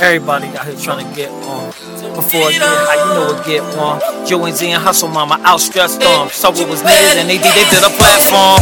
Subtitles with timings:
[0.00, 1.68] Everybody out here trying to get on.
[2.14, 4.26] Before I get how you know what get on.
[4.26, 6.32] Joe and Z and Hustle Mama outstretched arms.
[6.34, 8.60] So it was needed and they did they did a platform.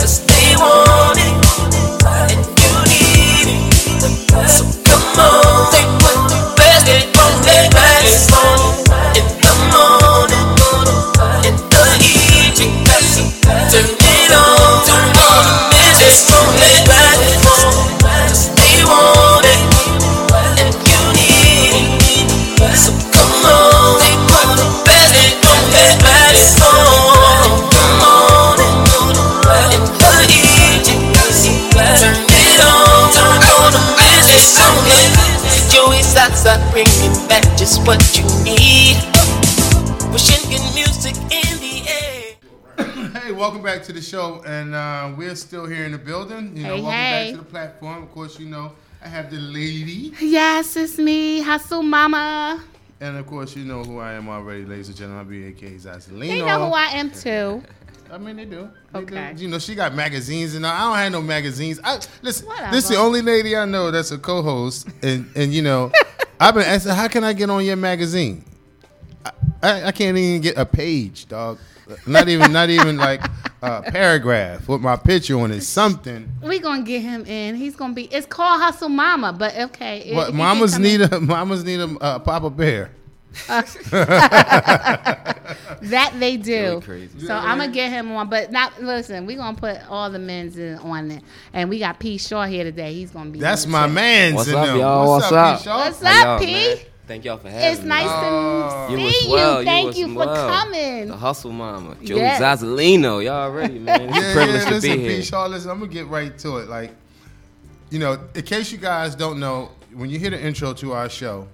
[0.00, 1.29] Cause they
[37.78, 38.96] back just what you need.
[40.10, 42.36] Pushing good music in the air.
[43.20, 46.56] Hey, welcome back to the show, and uh, we're still here in the building.
[46.56, 47.24] You know, Hey, welcome hey.
[47.26, 48.02] back to the platform.
[48.02, 48.72] Of course, you know
[49.04, 52.62] I have the lady, Yes, it's me, Hustle Mama.
[53.00, 55.24] and of course, you know who I am already, ladies and gentlemen.
[55.24, 56.20] I'll be AKA Zazelino.
[56.20, 57.62] They know who I am too.
[58.10, 58.68] I mean, they do.
[58.92, 59.04] They do.
[59.04, 59.34] Okay.
[59.36, 61.78] You know, she got magazines, and I don't have no magazines.
[61.84, 62.46] I listen.
[62.46, 62.72] Whatever.
[62.72, 65.92] This is the only lady I know that's a co-host, and and you know,
[66.40, 68.42] I've been asking, how can I get on your magazine?
[69.26, 69.30] I,
[69.62, 71.58] I, I can't even get a page, dog.
[72.06, 73.20] Not even, not even like
[73.60, 75.60] a paragraph with my picture on it.
[75.60, 76.30] Something.
[76.42, 77.56] We gonna get him in.
[77.56, 78.04] He's gonna be.
[78.04, 80.14] It's called Hustle Mama, but okay.
[80.14, 82.90] What he mamas need a mamas need a uh, Papa Bear.
[85.82, 86.52] that they do.
[86.52, 87.26] Really crazy.
[87.26, 89.26] So I'm gonna get him on, but not listen.
[89.26, 91.22] We gonna put all the men's in on it,
[91.52, 92.92] and we got P Shaw here today.
[92.94, 93.38] He's gonna be.
[93.38, 93.92] That's my too.
[93.94, 94.78] man's What's up, them.
[94.78, 95.08] y'all?
[95.08, 95.34] What's P.
[95.34, 95.60] up?
[95.62, 95.76] Shaw?
[95.78, 96.46] What's up, P?
[96.52, 96.76] man?
[97.06, 97.86] Thank y'all for having It's me.
[97.86, 98.86] It's nice Oh.
[98.88, 99.30] to You see was you.
[99.32, 99.64] well.
[99.64, 100.48] Thank was you for well.
[100.48, 101.08] coming.
[101.08, 102.40] The hustle mama, Joe Yes.
[102.62, 103.24] Zazzolino.
[103.24, 104.10] Y'all already, man.
[104.10, 105.02] It's a Yeah, privilege yeah, to listen, be P.
[105.14, 105.22] here.
[105.22, 106.68] Shaw, listen, I'm gonna get right to it.
[106.68, 106.94] Like,
[107.90, 111.08] you know, in case you guys don't know, when you hear the intro to our
[111.08, 111.48] show,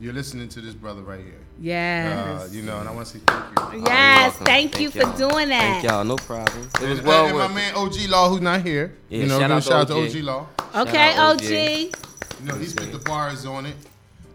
[0.00, 1.40] you're listening to this brother right here.
[1.60, 2.42] Yes.
[2.42, 3.82] Uh, you know, and I want to say thank you.
[3.86, 4.30] Yes.
[4.32, 4.46] welcome.
[4.46, 5.16] Thank you for y'all.
[5.16, 5.60] doing that.
[5.60, 6.04] Thank y'all.
[6.04, 6.68] No problem.
[6.82, 7.72] It was And, well and worth my it.
[7.72, 8.94] man OG Law, who's not here.
[9.08, 10.08] Yeah, you know, shout out to shout out to OG.
[10.08, 10.46] OG Law.
[10.82, 11.40] Okay, OG.
[11.40, 11.50] OG.
[12.40, 13.76] You know, he spit the bars on it.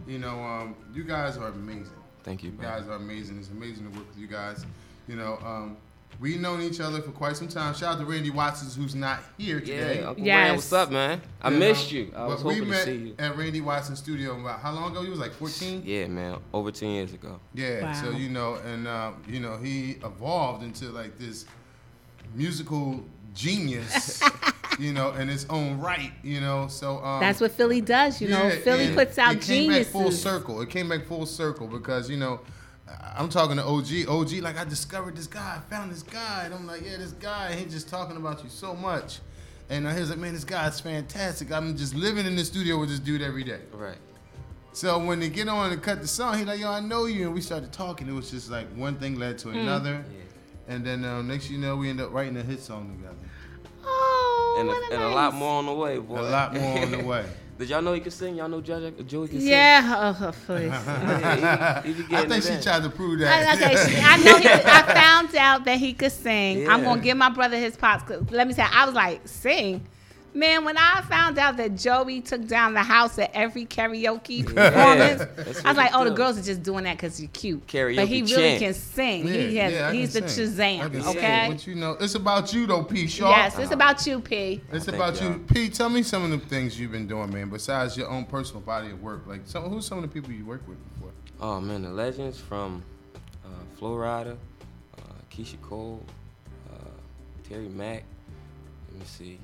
[0.08, 1.92] You know, um, you guys are amazing.
[2.24, 2.68] Thank you, You bro.
[2.70, 3.38] guys are amazing.
[3.40, 4.66] It's amazing to work with you guys.
[5.08, 5.78] You know, um,
[6.20, 7.74] we've known each other for quite some time.
[7.74, 10.00] Shout out to Randy Watson, who's not here today.
[10.02, 10.36] Yeah, Uncle Yes.
[10.46, 11.22] Rand, what's up, man?
[11.42, 12.12] I You missed know, you.
[12.16, 13.16] I but was we hoping to met see you.
[13.20, 15.02] at Randy Watson studio about how long ago?
[15.02, 15.84] You was like 14.
[15.86, 16.38] Yeah, man.
[16.54, 17.40] Over 10 years ago.
[17.54, 17.84] Yeah.
[17.84, 17.94] Wow.
[17.94, 21.46] So you know, and uh, you know, he evolved into like this
[22.36, 23.04] musical
[23.34, 24.22] genius.
[24.80, 26.12] you know, in his own right.
[26.24, 28.22] You know, so um, That's what Philly does.
[28.22, 30.62] You know, Philly puts out it came back full circle.
[30.62, 32.40] It came back full circle because you know,
[33.18, 34.08] I'm talking to OG.
[34.08, 37.12] OG, like I discovered this guy, I found this guy, and I'm like, yeah, this
[37.12, 37.54] guy.
[37.56, 39.20] He just talking about you so much,
[39.70, 41.52] and he was like, man, this guy's fantastic.
[41.52, 43.60] I'm just living in the studio with this dude every day.
[43.74, 43.98] Right.
[44.72, 47.26] So when they get on to cut the song, he like, yo, I know you,
[47.26, 48.08] and we started talking.
[48.08, 50.06] It was just like one thing led to another,
[50.68, 53.16] and then um, next you know, we end up writing a hit song together.
[53.84, 56.20] Oh, And, what a, and a lot more on the way, boy.
[56.20, 57.26] A lot more on the way.
[57.60, 58.36] Did y'all know he could sing?
[58.36, 59.50] Y'all know Joey, Joey can sing?
[59.50, 60.70] Yeah, uh, oh, please.
[60.72, 62.62] Yeah, he, he, he I think she in.
[62.62, 63.62] tried to prove I, that.
[63.62, 64.38] okay, she, I know.
[64.38, 66.70] He, I found out that he could sing.
[66.70, 68.04] I'm gonna give my brother his pops.
[68.04, 69.86] 'cause let me say, I was like, sing.
[70.34, 75.24] Man, when I found out that Joey took down the house at every karaoke performance,
[75.36, 77.62] That's I was like, he "Oh, the girls are just doing that because you're cute."
[77.66, 78.60] but Karaoke he really chant.
[78.60, 79.28] can sing.
[79.28, 80.82] Yeah, he has, yeah, I he's the can sing.
[80.82, 81.04] I Shazam.
[81.04, 81.48] sing, Okay.
[81.52, 83.08] But you know, it's about you though, P.
[83.08, 83.30] Shaw.
[83.30, 84.62] Yes, it's about you, P.
[84.72, 85.40] It's Thank about y'all.
[85.52, 85.70] P.
[85.70, 87.50] Tell me some of the things you've been doing, man.
[87.50, 90.46] Besides your own personal body of work, like some, who's some of the people you
[90.46, 91.12] work with before?
[91.42, 92.84] Oh man, the legends from
[93.46, 95.02] uh, Flo Rida, uh,
[95.32, 96.04] Keyshia Cole,
[96.72, 96.78] uh,
[97.50, 98.04] Terry Mack.
[98.92, 99.40] Let me see,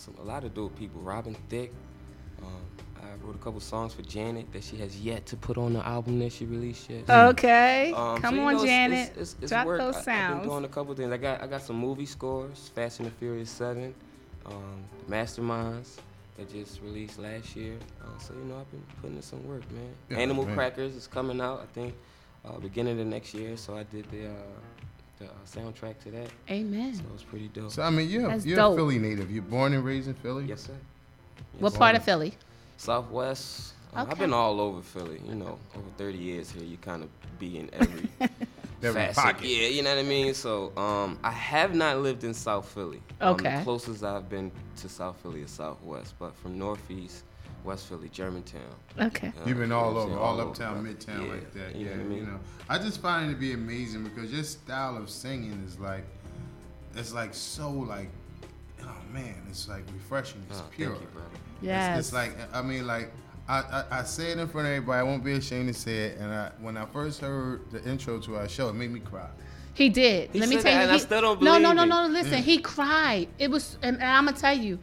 [0.00, 1.00] some a lot of dope people.
[1.02, 1.72] Robin Thicke.
[2.42, 2.46] Um,
[2.96, 5.86] I wrote a couple songs for Janet that she has yet to put on the
[5.86, 7.08] album that she released yet.
[7.08, 9.08] Okay, Um, come so, on, know, it's- Janet.
[9.10, 9.78] It's, it's, it's Drop work.
[9.78, 11.12] those I, I've been doing a couple things.
[11.12, 13.94] I got I got some movie scores, Fast and the Furious Seven,
[14.46, 15.96] um, Masterminds
[16.38, 17.76] that just released last year.
[18.02, 19.90] Uh, so you know I've been putting in some work, man.
[20.08, 20.54] Yeah, Animal man.
[20.54, 21.94] Crackers is coming out, I think,
[22.46, 23.56] uh, beginning of next year.
[23.58, 24.32] So I did the uh,
[25.20, 26.28] the uh, soundtrack to that.
[26.50, 26.94] Amen.
[26.94, 27.70] So it was pretty dope.
[27.70, 28.72] So I mean, you're That's you're dope.
[28.72, 29.30] a Philly native.
[29.30, 30.46] You're born and raised in Philly.
[30.46, 30.72] yes, sir.
[31.60, 32.34] What part of Philly?
[32.76, 33.74] Southwest.
[33.74, 34.12] Uh, Okay.
[34.12, 35.20] I've been all over Philly.
[35.28, 37.08] You know, over 30 years here, you kind of
[37.40, 38.08] be in every
[38.82, 39.16] Every facet.
[39.16, 39.44] pocket.
[39.46, 40.32] Yeah, you know what I mean.
[40.32, 43.02] So, um, I have not lived in South Philly.
[43.20, 43.58] Um, Okay.
[43.58, 47.24] the closest I've been to South Philly is Southwest, but from Northeast,
[47.64, 48.60] West Philly, Germantown.
[48.98, 49.28] Okay.
[49.28, 50.18] uh, You've been all what over, saying?
[50.18, 50.96] all uptown, brother.
[50.96, 51.76] midtown, Yeah, like that.
[51.76, 52.18] You yeah, know I mean?
[52.18, 52.40] you know.
[52.68, 56.04] I just find it to be amazing because your style of singing is like,
[56.96, 58.08] it's like so like,
[58.82, 60.42] oh man, it's like refreshing.
[60.50, 60.90] It's Oh, pure.
[60.90, 61.28] Thank you, brother.
[61.62, 61.98] Yes.
[61.98, 63.12] It's, it's like I mean, like
[63.48, 63.58] I,
[63.90, 64.98] I I say it in front of everybody.
[65.00, 66.18] I won't be ashamed to say it.
[66.18, 69.28] And I, when I first heard the intro to our show, it made me cry.
[69.74, 70.30] He did.
[70.32, 70.82] He Let me tell that, you.
[70.82, 72.12] and I still don't no, no, believe no, no.
[72.12, 73.28] Listen, he cried.
[73.38, 74.78] It was, and, and I'm gonna tell you,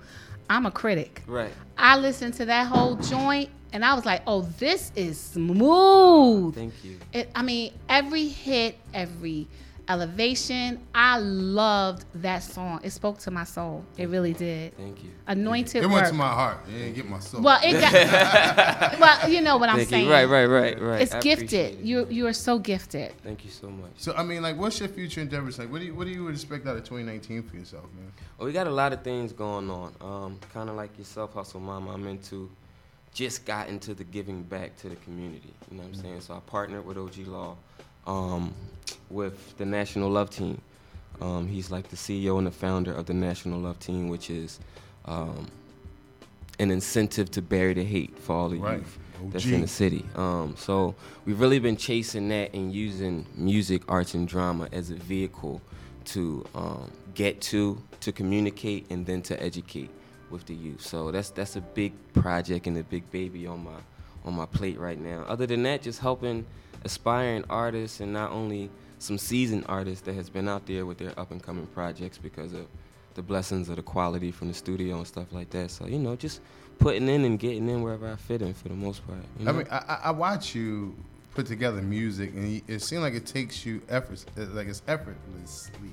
[0.50, 1.24] I'm a critic.
[1.28, 1.52] Right.
[1.78, 6.74] I listened to that whole joint, and I was like, "Oh, this is smooth." Thank
[6.84, 6.98] you.
[7.14, 9.48] It, I mean, every hit, every
[9.90, 12.80] elevation, I loved that song.
[12.84, 13.84] It spoke to my soul.
[13.98, 14.76] It really did.
[14.78, 15.10] Thank you.
[15.28, 15.94] Anointed It work.
[15.96, 16.60] went to my heart.
[16.68, 17.42] It didn't get my soul.
[17.42, 19.00] well, it got.
[19.00, 20.10] well, you know what I'm Thank saying.
[20.10, 21.02] Right, right, right, right.
[21.02, 21.80] It's I appreciate gifted.
[21.80, 21.86] it.
[21.86, 23.14] You you are so gifted.
[23.24, 23.92] Thank you so much.
[23.98, 25.72] so I mean, like, what's your future endeavors like?
[25.72, 28.12] What do you what do you expect out of 2019 for yourself, man?
[28.38, 29.94] Well, we got a lot of things going on.
[30.02, 31.92] Um, kind of like yourself, Hustle Mama.
[31.92, 32.50] I'm into,
[33.14, 35.54] just got into the giving back to the community.
[35.72, 36.22] You know what I'm saying?
[36.22, 37.58] So I partnered with OG Law,
[38.08, 38.54] um,
[39.10, 40.60] with the National Love Team.
[41.22, 44.60] Um, he's like the CEO and the founder of the National Love Team, which is
[45.06, 45.48] um,
[46.60, 48.80] an incentive to bury the hate for all the Right.
[48.80, 48.98] youth
[49.32, 50.06] that's in the city.
[50.16, 50.94] Um, so
[51.26, 55.62] we've really been chasing that and using music, arts, and drama as a vehicle
[56.06, 59.90] to um, get to, to communicate, and then to educate
[60.30, 60.82] with the youth.
[60.82, 63.80] So that's that's a big project and a big baby on my
[64.24, 65.26] on my plate right now.
[65.28, 66.46] Other than that, just helping
[66.84, 68.70] aspiring artists and not only
[69.00, 72.54] some seasoned artists that has been out there with their up and coming projects because
[72.54, 72.66] of
[73.14, 75.72] the blessings of the quality from the studio and stuff like that.
[75.72, 76.42] So you know, just
[76.80, 79.20] putting in and getting in wherever I fit in for the most part.
[79.40, 79.52] You know?
[79.52, 80.96] I mean, I, I- watch you
[81.34, 85.90] put together music, and it seems like it takes you efforts, uh, like it's effortlessly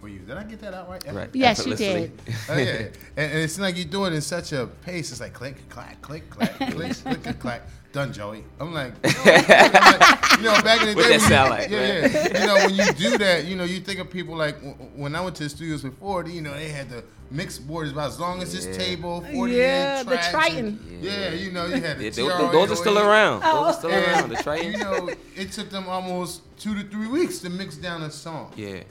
[0.00, 0.20] for you.
[0.20, 1.12] Did I get that out right?
[1.12, 1.30] right.
[1.32, 2.12] Yes, you did.
[2.48, 2.72] Oh, yeah,
[3.16, 5.10] and, and it's like you do it in such a pace.
[5.10, 7.62] It's like click, clack, click, clack, click, click, click, clack.
[7.90, 8.44] Done, Joey.
[8.60, 11.56] I'm like, I'm like, you know, back in the What day, that when sound you,
[11.58, 12.10] like, yeah, man?
[12.12, 12.40] yeah.
[12.40, 14.56] You know, when you do that, you know, you think of people like
[14.94, 16.26] when I went to the studios before.
[16.26, 18.72] You know, they had the mix board about as long as this Yeah.
[18.72, 20.66] table, 40 Yeah, inch the Triton.
[20.66, 23.40] and- Yeah, you know, you had the Yeah, TRA, those, those are still around.
[23.40, 23.72] Those are oh.
[23.72, 24.28] still and, around.
[24.30, 24.72] The Triton.
[24.72, 28.52] You know, it took them almost two to three weeks to mix down a song.
[28.54, 28.82] Yeah,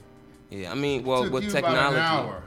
[0.50, 0.72] yeah.
[0.72, 2.42] I mean, well, with you about an technology,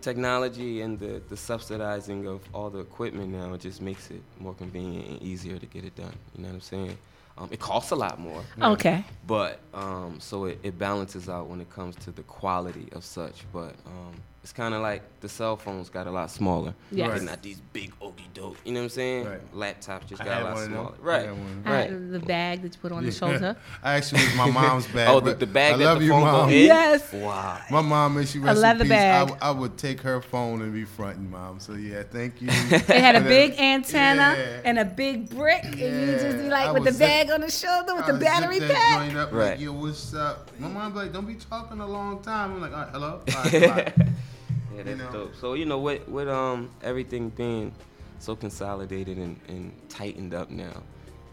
[0.00, 4.54] technology and the, the subsidizing of all the equipment now, it just makes it more
[4.54, 6.12] convenient and easier to get it done.
[6.36, 6.98] You know what I'm saying?
[7.36, 9.04] Um, it costs a lot more, Okay.
[9.26, 13.44] but um, so it, it balances out when it comes to the quality of such.
[13.52, 14.14] But um,
[14.44, 16.74] it's kind of like the cell phones got a lot smaller.
[16.92, 17.08] Yes.
[17.18, 18.58] They're not these big okey doke.
[18.66, 19.24] You know what I'm saying?
[19.24, 19.54] Right.
[19.54, 20.72] Laptops just I got a lot one of them.
[20.72, 20.94] smaller.
[21.02, 21.28] I Right.
[21.64, 21.90] I Right.
[21.90, 23.56] had the bag that you put on the shoulder.
[23.82, 25.08] I actually was my mom's bag.
[25.08, 26.48] Oh, the, the bag I that love the you, phone mom.
[26.50, 26.66] go in?
[26.66, 27.10] Yes.
[27.14, 27.58] Wow.
[27.70, 28.98] My mom, may she rest leather in peace.
[28.98, 29.38] I, bag.
[29.40, 31.58] I would take her phone and be fronting, mom.
[31.58, 32.48] So yeah, thank you.
[32.52, 34.60] It had a big antenna Yeah.
[34.66, 37.40] and a big brick, and you just be like I with the zip- bag on
[37.40, 39.14] the shoulder with I the battery that pack.
[39.16, 39.52] up, Right.
[39.52, 40.50] Like, Yo, what's up?
[40.58, 42.52] My mom's like, don't be talking a long time.
[42.52, 43.20] I'm like, all right, hello.
[43.34, 44.08] All right, bye.
[44.74, 45.12] Yeah, that's know?
[45.12, 45.36] dope.
[45.36, 47.72] So you know, with with um everything being
[48.18, 50.82] so consolidated and, and tightened up now,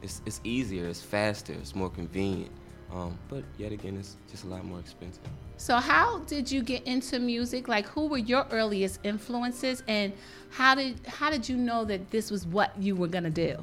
[0.01, 2.51] it's it's easier, it's faster, it's more convenient.
[2.91, 5.23] Um, but yet again, it's just a lot more expensive.
[5.57, 7.67] So, how did you get into music?
[7.67, 10.11] Like, who were your earliest influences, and
[10.49, 13.55] how did how did you know that this was what you were gonna do?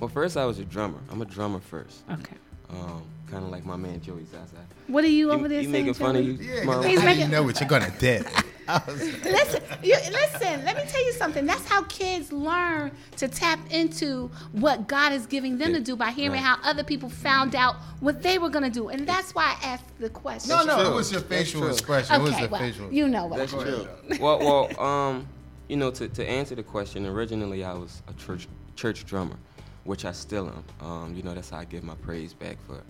[0.00, 0.98] Well, first I was a drummer.
[1.10, 2.02] I'm a drummer first.
[2.10, 2.36] Okay.
[2.70, 3.04] Um,
[3.34, 4.56] kind of like my man Joey Zaza.
[4.86, 5.86] What are you You, over there you saying?
[5.86, 6.32] making fun of Joey?
[6.46, 6.54] you?
[6.54, 6.76] Yeah, Mom?
[6.76, 8.24] 'cause He's I making- didn't know what you're gonna do.
[8.88, 10.64] Listen, you, listen.
[10.64, 11.44] Let me tell you something.
[11.44, 16.10] That's how kids learn to tap into what God is giving them to do by
[16.12, 16.40] hearing Right.
[16.40, 19.98] how other people found out what they were gonna do, and that's why I asked
[19.98, 20.48] the question.
[20.56, 20.76] no, no.
[20.82, 20.92] true.
[20.92, 21.70] It was your facial true.
[21.70, 22.14] expression.
[22.14, 22.90] it was Okay, well, facial.
[22.90, 23.38] you know what.
[23.38, 23.86] That's true.
[24.18, 25.26] well, well, um,
[25.68, 29.36] you know, to, to answer the question, originally I was a church church drummer,
[29.84, 30.48] which I still
[30.80, 30.86] am.
[30.86, 32.80] Um, you know, that's how I give my praise back for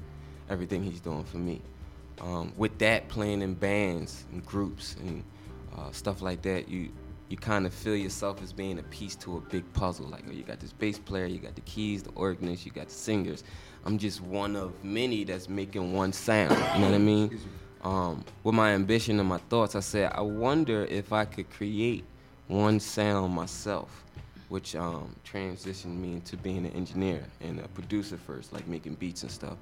[0.49, 1.61] everything he's doing for me.
[2.21, 5.25] Um, with that, playing in bands and groups and
[5.77, 6.91] uh, stuff like that, you
[7.29, 10.07] you kind of feel yourself as being a piece to a big puzzle.
[10.07, 12.89] Like, oh, you got this bass player, you got the keys, the organist, you got
[12.89, 13.45] the singers.
[13.85, 16.51] I'm just one of many that's making one sound.
[16.51, 17.41] You know what I mean?
[17.83, 22.05] um, with my ambition and my thoughts, I said, I wonder if I could create
[22.47, 24.05] one sound myself,
[24.49, 29.23] which um, transitioned me into being an engineer and a producer first, like making beats
[29.23, 29.57] and stuff.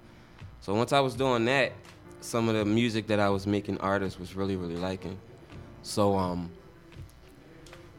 [0.63, 1.73] So once I was doing that,
[2.21, 5.19] some of the music that I was making artists was really, really liking.
[5.83, 6.53] So um,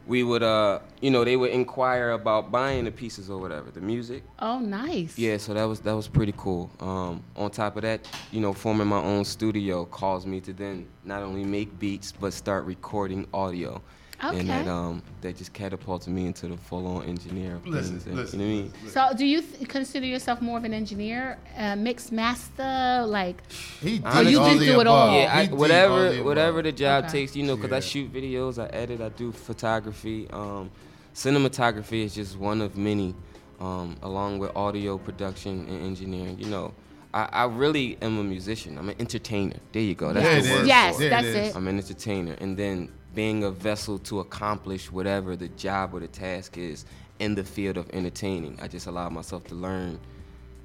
[0.06, 3.82] we would, uh, you know, they would inquire about buying the pieces or whatever, the
[3.82, 4.22] music.
[4.38, 5.18] Oh, nice.
[5.18, 6.70] Yeah, so that was that was pretty cool.
[6.80, 10.86] Um, on top of that, you know, forming my own studio caused me to then
[11.04, 13.82] not only make beats but start recording audio,
[14.20, 18.16] and that um that just catapulted me into the full-on engineer of Listen, things.
[18.16, 18.90] Listen, you know what I mean?
[18.90, 23.42] So, do you th- consider yourself more of an engineer, uh, mix master, like?
[23.80, 25.18] He did Or you all the do it all?
[25.18, 27.12] Yeah, I, He all whatever the whatever the job Okay.
[27.20, 30.28] takes, you know, because I shoot videos, I edit, I do photography.
[30.30, 30.70] Um,
[31.14, 33.14] cinematography is just one of many,
[33.60, 36.38] um, along with audio production and engineering.
[36.38, 36.74] You know,
[37.12, 38.76] I, I really am a musician.
[38.78, 39.56] I'm an entertainer.
[39.72, 40.12] There you go.
[40.12, 40.60] That's There the word.
[40.62, 40.66] is.
[40.68, 41.34] Yes, it that's is.
[41.50, 41.56] it.
[41.56, 46.08] I'm an entertainer, and then being a vessel to accomplish whatever the job or the
[46.08, 46.84] task is
[47.18, 48.58] in the field of entertaining.
[48.60, 49.98] I just allow myself to learn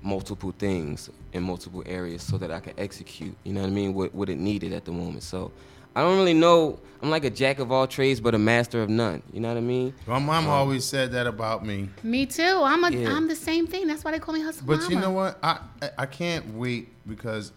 [0.01, 3.35] multiple things in multiple areas so that I can execute.
[3.43, 3.93] You know what I mean?
[3.93, 5.23] What what it needed at the moment.
[5.23, 5.51] So
[5.95, 6.79] I don't really know.
[7.01, 9.23] I'm like a jack of all trades, but a master of none.
[9.33, 9.93] You know what I mean?
[10.05, 11.89] My mom um, always said that about me.
[12.03, 12.61] Me too.
[12.63, 12.91] I'm a.
[12.91, 13.15] Yeah.
[13.15, 13.87] am the same thing.
[13.87, 14.89] That's why they call me hustle But mama.
[14.93, 15.37] you know what?
[15.43, 17.51] I, I I can't wait because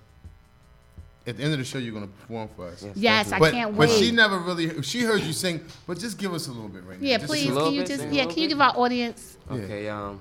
[1.26, 2.85] at the end of the show you're gonna perform for us.
[2.95, 3.88] Yes, I But, can't wait.
[3.88, 5.61] but she never really she heard you sing.
[5.87, 7.07] But just give us a little bit right now.
[7.07, 7.50] yeah, Just please.
[7.50, 8.09] Can you just?
[8.09, 9.38] Yeah, can you give our audience?
[9.50, 9.57] Yeah.
[9.57, 10.21] Okay, um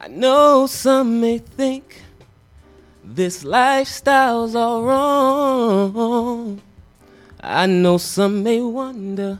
[0.00, 2.02] I know some may think
[3.04, 6.60] this lifestyle's all wrong.
[7.40, 9.38] I know some may wonder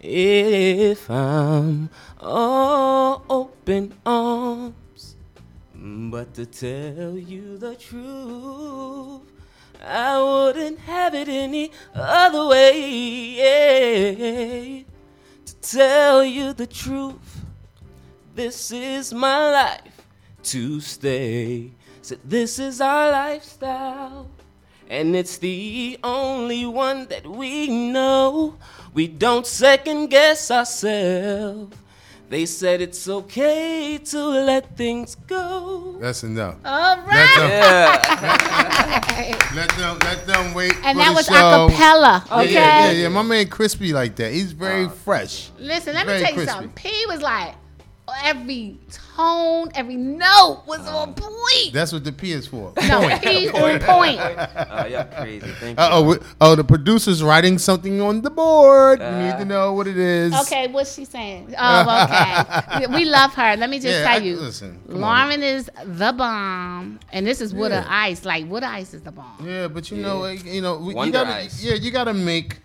[0.00, 1.88] if I'm
[2.20, 5.16] all open arms.
[5.74, 9.22] But to tell you the truth,
[9.84, 13.36] I wouldn't have it any other way.
[15.46, 17.44] To tell you the truth,
[18.34, 20.06] this is my life
[20.44, 21.72] to stay.
[22.02, 24.28] So this is our lifestyle.
[24.90, 28.56] And it's the only one that we know.
[28.94, 31.76] We don't second guess ourselves.
[32.28, 35.96] They said it's okay to let things go.
[35.98, 36.56] That's enough.
[36.64, 37.06] All right.
[37.08, 38.02] Let them, Yeah.
[39.54, 40.74] let them let them wait.
[40.84, 41.34] And for that the was show.
[41.34, 42.22] acapella.
[42.42, 42.52] Okay.
[42.52, 43.08] Yeah, yeah, yeah.
[43.08, 44.32] My man crispy like that.
[44.32, 45.50] He's very uh, fresh.
[45.58, 46.52] Listen, let me Very tell you crispy.
[46.52, 46.72] something.
[46.74, 47.54] P was like
[48.24, 48.76] every
[49.16, 51.72] tone, every note was Uh, on point.
[51.72, 52.72] That's what the P is for.
[52.88, 54.20] No, P on point.
[54.70, 55.46] Oh, y'all crazy.
[55.60, 55.84] Thank you.
[55.84, 59.00] Uh oh, oh, the producer's writing something on the board.
[59.00, 60.32] we need to know what it is.
[60.42, 61.54] Okay, what's she saying?
[61.58, 62.86] Oh, okay.
[62.86, 63.56] we love her.
[63.56, 64.36] Let me just Yeah, tell I- you.
[64.36, 65.28] listen, come on.
[65.28, 67.84] Lauren is the bomb, and this is Wood Yeah.
[67.88, 68.24] Ice.
[68.24, 69.38] Like Wood Ice is the bomb.
[69.44, 71.62] Yeah, but you know, uh, you know, we, you Wonder gotta, Ice.
[71.62, 72.56] yeah, you gotta make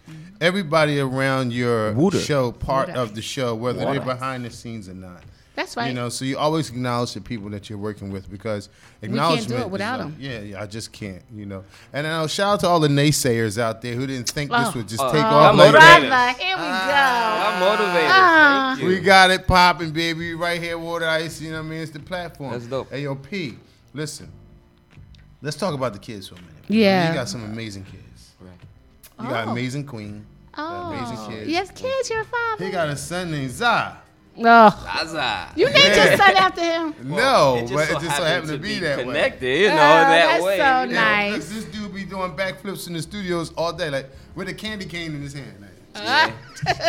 [0.41, 2.19] everybody around your Water.
[2.19, 2.99] show part Water.
[2.99, 3.99] of the show, whether Water.
[3.99, 5.23] they're behind the scenes or not.
[5.55, 5.87] That's right.
[5.89, 9.05] You know, so you always acknowledge the people that you're working with because can't do
[9.05, 9.69] it acknowledgement.
[9.69, 10.15] without like- 'em.
[10.19, 11.21] Yeah, yeah, I just can't.
[11.31, 11.63] You know,
[11.93, 14.63] and uh, shout out to all the naysayers out there who didn't think Oh.
[14.65, 16.01] this would just Oh, take oh, off I'm like that.
[16.01, 16.09] motivated.
[16.09, 16.93] Brother, here we go.
[17.43, 18.09] I'm motivated.
[18.11, 18.73] Ah.
[18.77, 18.87] Thank you.
[18.87, 20.33] We got it popping, baby.
[20.33, 21.39] Right here, water ice.
[21.39, 21.81] You know what I mean?
[21.81, 22.53] It's the platform.
[22.53, 22.89] That's dope.
[22.89, 23.55] Hey, yo, P,
[23.93, 24.31] listen.
[25.43, 26.53] Let's talk about the kids for a minute.
[26.67, 27.09] Yeah.
[27.09, 28.02] You got some amazing kids.
[29.19, 29.25] Right.
[29.25, 29.51] You got Oh.
[29.51, 30.25] amazing queen.
[30.55, 30.91] Oh.
[30.91, 31.49] amazing kids.
[31.49, 32.63] yes, kids, your father.
[32.65, 33.93] He got a son named Zah.
[34.35, 35.49] Oh, Zaza.
[35.55, 36.07] you named Yeah.
[36.09, 36.95] your son after him.
[37.03, 39.03] no, It but so it just so happened to be, that way.
[39.05, 40.57] connected, you ah, know, Oh, that that's way.
[40.57, 40.93] so you know.
[41.01, 41.33] nice.
[41.33, 44.85] Look, this dude be doing backflips in the studios all day, like with a candy
[44.85, 45.53] cane in his hand.
[45.61, 45.69] Like,
[46.07, 46.33] ah.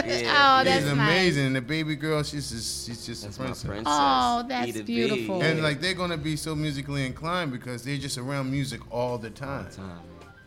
[0.07, 0.61] Yeah.
[0.61, 0.93] Oh, that's he's nice.
[0.95, 1.47] amazing.
[1.49, 3.69] And the baby girl, she's just, she's just That's a my princess.
[3.69, 3.93] princess.
[3.95, 4.95] Oh, that's E to B.
[4.95, 5.43] beautiful.
[5.43, 9.31] And like they're gonna be so musically inclined because they're just around music all the
[9.31, 9.69] time.
[9.71, 9.99] Time, man.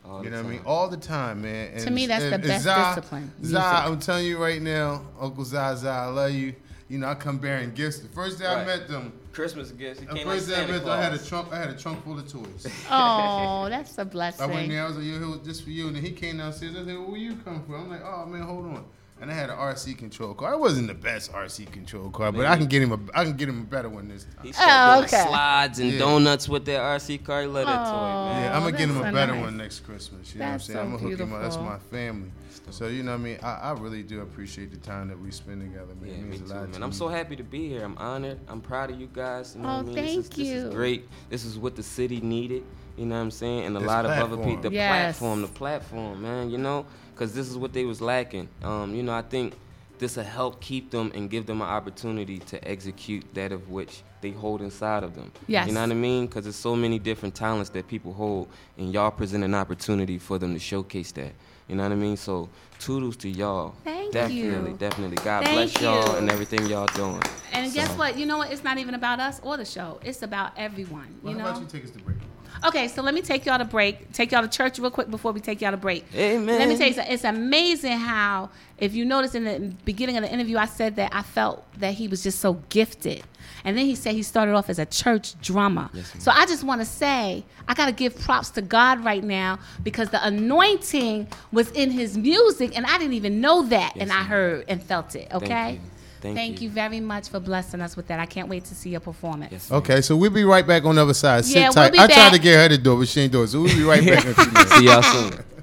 [0.09, 0.61] All You the know what I mean?
[0.65, 1.71] All the time, man.
[1.73, 3.91] And, To me, that's the and- and best Zah- discipline, Zah, music.
[3.91, 6.55] I'm telling you right now, Uncle Zah, Zah, I love you.
[6.89, 7.99] You know, I come bearing gifts.
[7.99, 9.99] The first day I met them, Christmas gifts.
[9.99, 11.51] He the came like first day I Santa met them, I had a trunk.
[11.51, 12.65] I had a trunk full of toys.
[12.89, 14.49] Oh, that's a blessing.
[14.49, 14.83] I went there.
[14.83, 16.75] I was like, "Yo, here, this for you." And then he came downstairs.
[16.75, 18.85] I said, well, "Where you come from?" I'm like, "Oh man, hold on."
[19.19, 20.53] And I had an RC control car.
[20.53, 23.00] It wasn't the best RC control car, but I can get him a.
[23.17, 24.45] I can get him a better one this time.
[24.45, 25.24] He Oh, okay.
[25.27, 26.00] slides and Yeah.
[26.00, 27.41] donuts with that RC car.
[27.41, 28.43] He love that toy, man.
[28.43, 29.41] Yeah, I'm gonna get him a so better nice.
[29.43, 30.33] one next Christmas.
[30.36, 30.77] You know what I'm saying?
[30.77, 31.41] so I'm gonna hook him up.
[31.41, 32.29] That's my family.
[32.69, 33.38] So you know what I mean?
[33.41, 36.09] I, I really do appreciate the time that we spend together, man.
[36.09, 36.71] Yeah, it me means too, a lot man.
[36.79, 36.95] to I'm me.
[36.95, 37.83] so happy to be here.
[37.83, 38.39] I'm honored.
[38.47, 39.55] I'm proud of you guys.
[39.55, 39.95] You know Oh, what I mean?
[39.95, 41.07] this is, thank This is great.
[41.29, 42.63] This is what the city needed.
[42.98, 43.66] You know what I'm saying?
[43.66, 44.70] And a This lot of other people.
[44.70, 45.18] The Yes.
[45.20, 46.50] platform, the platform, man.
[46.50, 48.50] You know, because this is what they was lacking.
[48.63, 49.54] Um, you know, I think
[50.00, 54.01] this will help keep them and give them an opportunity to execute that of which
[54.22, 55.32] they hold inside of them.
[55.48, 55.68] Yes.
[55.68, 56.25] You know what I mean?
[56.25, 60.38] Because there's so many different talents that people hold, and y'all present an opportunity for
[60.39, 61.34] them to showcase that.
[61.68, 62.16] You know what I mean?
[62.16, 62.50] So,
[62.80, 63.75] toodles to y'all.
[63.84, 64.51] Thank definitely, you.
[64.51, 64.74] definitely.
[64.77, 65.18] definitely.
[65.18, 67.22] God Thank bless y'all and everything y'all doing.
[67.51, 68.18] And guess what?
[68.18, 68.51] You know what?
[68.51, 70.00] It's not even about us or the show.
[70.04, 71.08] It's about everyone.
[71.22, 71.51] Well, You how know.
[71.51, 72.18] about you take us to break?
[72.66, 74.12] Okay, so let me take y'all to break.
[74.13, 76.06] Take y'all to church real quick before we take y'all to break.
[76.16, 76.60] Amen.
[76.60, 77.13] Let me tell you something.
[77.13, 81.13] It's amazing how, if you notice in the beginning of the interview, I said that
[81.13, 83.24] I felt that he was just so gifted.
[83.63, 85.89] And then he said he started off as a church drummer.
[85.94, 89.24] Yes, so I just want to say, I got to give props to God right
[89.24, 93.94] now because the anointing was in his music, and I didn't even know that.
[93.96, 95.80] and Yes, I heard and felt it, okay?
[96.29, 96.36] You.
[96.36, 96.69] Thank you.
[96.69, 96.74] you.
[96.74, 98.19] very much for blessing us with that.
[98.19, 99.51] I can't wait to see your performance.
[99.51, 99.72] Yes.
[99.72, 101.46] Okay, so we'll be right back on the other side.
[101.46, 101.93] Sit Yeah, we'll tight.
[101.93, 102.31] be I tried back.
[102.34, 103.48] to get her to do it, but she ain't do it.
[103.48, 104.75] So we'll be right back in a few minutes.
[104.77, 105.43] See y'all soon.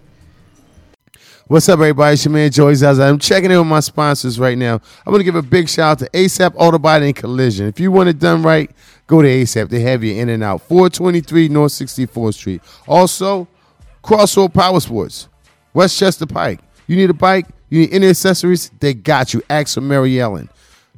[1.46, 2.14] What's up, everybody?
[2.14, 3.02] It's your man Joey Zaza.
[3.02, 4.76] I'm checking in with my sponsors right now.
[5.06, 7.66] I'm going to give a big shout out to ASAP Auto Body and Collision.
[7.66, 8.70] If you want it done right,
[9.06, 9.68] go to ASAP.
[9.68, 10.62] They have you in and out.
[10.62, 12.62] 423 North 64th Street.
[12.88, 13.46] Also,
[14.00, 15.28] Crossroad Power Sports,
[15.74, 16.60] Westchester Pike.
[16.86, 17.46] You need a bike?
[17.74, 18.70] You need any accessories?
[18.78, 19.42] They got you.
[19.50, 20.48] Ask for Mary Ellen.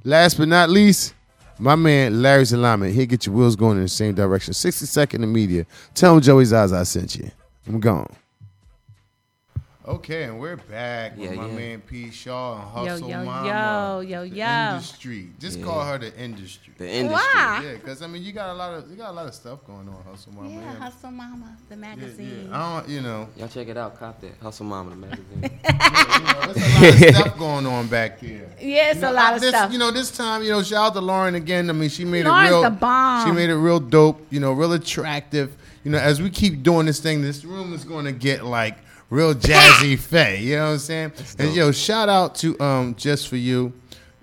[0.04, 1.14] Last but not least,
[1.58, 2.94] my man Larry's Alignment.
[2.94, 4.52] He'll get your wheels going in the same direction.
[4.52, 5.64] 60 second in media.
[5.94, 7.30] Tell him Joey Zaza I sent you.
[7.66, 8.14] I'm gone.
[9.88, 11.54] Okay, and we're back Yeah, with my yeah.
[11.54, 12.10] man P.
[12.10, 13.46] Shaw and Hustle yo, Mama.
[13.46, 14.70] yo, yo, the yo.
[14.74, 15.28] Industry.
[15.38, 15.64] Just Yeah.
[15.64, 16.74] call her the industry.
[16.76, 17.14] The industry.
[17.36, 17.62] Why?
[17.64, 19.60] Yeah, because I mean, you got a lot of you got a lot of stuff
[19.64, 20.50] going on, Hustle Mama.
[20.50, 20.74] Yeah, yeah.
[20.74, 22.48] Hustle Mama, the magazine.
[22.50, 22.58] yeah.
[22.58, 23.96] I don't, you know, Y'all check it out.
[23.96, 24.32] Cop that.
[24.42, 25.24] Hustle Mama, the magazine.
[25.42, 28.48] you know, there's a lot of stuff going on back there.
[28.60, 29.72] Yeah, it's You know, a lot I- of this, stuff.
[29.72, 31.70] You know, this time, you know, shout out to Lauren again.
[31.70, 32.62] I mean, she made Lauren's it real.
[32.62, 33.24] the bomb.
[33.28, 34.26] She made it real dope.
[34.30, 35.54] You know, real attractive.
[35.84, 38.78] You know, as we keep doing this thing, this room is going to get like
[39.10, 40.40] real jazzy fay.
[40.42, 41.12] You know what I'm saying?
[41.38, 43.72] And yo, shout out to um just for you.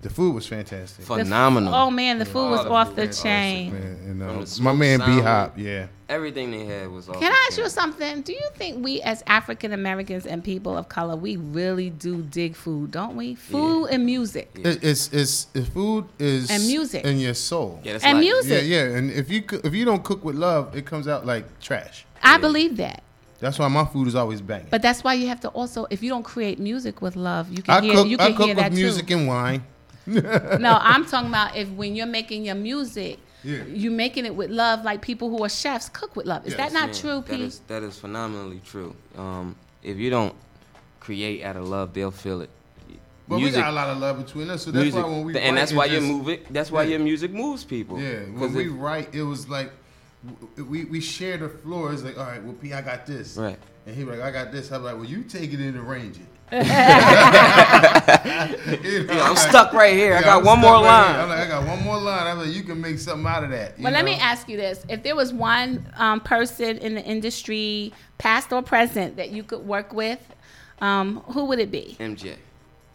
[0.00, 1.06] The food was fantastic.
[1.06, 1.74] The f- Phenomenal.
[1.74, 3.72] Oh man, the food was Oh, the off food the was chain.
[3.72, 5.86] Man, and, uh, the my man B Hop, yeah.
[6.10, 7.22] Everything they had was awesome.
[7.22, 8.20] Can I ask you something?
[8.20, 12.54] Do you think we, as African Americans and people of color, we really do dig
[12.54, 13.34] food, don't we?
[13.36, 14.50] Food and music.
[14.56, 17.06] It, it's, it's it's food is And music.
[17.06, 17.80] in your soul.
[17.82, 18.64] Yeah, that's And like, music.
[18.66, 18.96] yeah, yeah.
[18.98, 22.04] And if you if you don't cook with love, it comes out like trash.
[22.22, 23.03] I believe that.
[23.40, 24.68] That's why my food is always banging.
[24.70, 27.62] But that's why you have to also, if you don't create music with love, you
[27.62, 29.16] can I hear cook you I cook hear with that music too.
[29.18, 29.64] and wine.
[30.06, 33.64] no, I'm talking about if when you're making your music, Yeah.
[33.64, 36.46] you making it with love, like people who are chefs cook with love.
[36.46, 37.40] Is Yes, that not Man, true, Pete?
[37.40, 38.94] is, that is phenomenally true.
[39.16, 40.34] Um, if you don't
[41.00, 42.50] create out of love, they'll feel it.
[43.26, 45.36] But we got a lot of love between us, so that's music, why when we
[45.38, 46.46] and write, that's it why your music.
[46.50, 46.88] That's why Yeah.
[46.90, 47.98] your music moves people.
[47.98, 49.78] Yeah, when we if- write, it was like w-
[50.68, 51.92] we we share the floor.
[51.92, 53.58] It's like, all right, well, P, I got this, Right.
[53.86, 54.72] And he was like, I got this.
[54.72, 56.26] I'm like, well, you take it and arrange it.
[58.84, 60.14] You know, Yeah, I'm stuck right here.
[60.14, 61.16] I got I'm one more right line.
[61.20, 62.26] I'm like, I got one more line.
[62.26, 63.76] I'm like, you can make something out of that.
[63.78, 67.02] you Well, let me ask you this: If there was one um, person in the
[67.02, 70.20] industry, past or present, that you could work with,
[70.80, 71.96] um, who would it be?
[72.00, 72.36] MJ.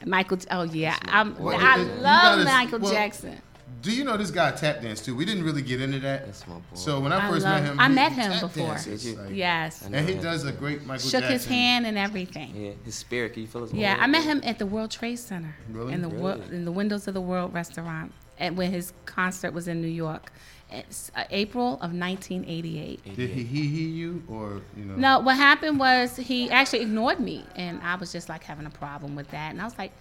[0.06, 0.40] Michael.
[0.50, 3.38] Oh yeah, I'm, Well, I it- it- love gotta- Michael well, Jackson.
[3.82, 5.16] Do you know this guy tap dance too?
[5.16, 6.26] We didn't really get into that.
[6.26, 6.62] That's my boy.
[6.74, 8.68] So when I I first met him, I he- met him tap before.
[8.68, 10.22] dances, like- Yes, And he that.
[10.22, 11.32] does a great Michael shook Jackson.
[11.34, 12.54] his hand and everything.
[12.56, 13.34] Yeah, his spirit.
[13.34, 13.74] Can you feel his?
[13.74, 13.96] Yeah.
[14.00, 15.94] I met him at the World Trade Center Really?
[15.94, 16.56] in the wor- Really?
[16.58, 20.32] in the Windows of the World restaurant, and when his concert was in New York,
[20.72, 23.16] it's uh, April of 1988.
[23.16, 24.96] Did he he he you or you know?
[24.96, 28.70] No, what happened was he actually ignored me, and I was just like having a
[28.72, 29.94] problem with that, and I was like,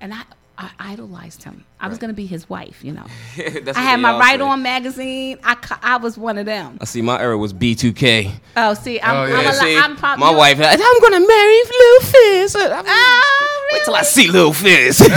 [0.00, 0.22] and I.
[0.62, 1.64] I idolized him.
[1.80, 3.06] I was gonna be his wife, you know.
[3.62, 4.44] That's I had my all Right say.
[4.44, 5.38] On magazine.
[5.42, 6.76] I, I was one of them.
[6.82, 7.00] I see.
[7.00, 8.30] My era was B2K.
[8.58, 9.38] Oh, see, I'm, Oh, yeah.
[9.38, 10.58] I'm, a, see, I'm probably my wife.
[10.60, 12.56] I'm gonna marry Lil Fizz.
[12.56, 13.94] I'm- Oh, Wait till?
[13.94, 15.00] I see Lil Fizz.